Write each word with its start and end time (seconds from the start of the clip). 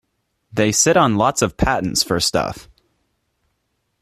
They 0.51 0.71
sit 0.71 0.97
on 0.97 1.15
lots 1.17 1.43
of 1.43 1.57
patents 1.57 2.01
for 2.01 2.19
stuff. 2.19 2.67